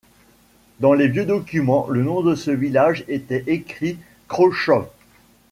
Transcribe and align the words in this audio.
Dans 0.79 0.93
les 0.93 1.07
vieux 1.07 1.25
documents, 1.27 1.85
le 1.87 2.01
nom 2.01 2.23
de 2.23 2.33
ce 2.33 2.49
village 2.49 3.05
était 3.07 3.43
écrit 3.45 3.99
Krzochów. 4.27 4.87